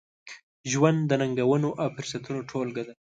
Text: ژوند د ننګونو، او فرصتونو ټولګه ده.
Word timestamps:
ژوند 0.71 0.99
د 1.05 1.11
ننګونو، 1.21 1.69
او 1.81 1.87
فرصتونو 1.95 2.39
ټولګه 2.49 2.83
ده. 2.87 2.93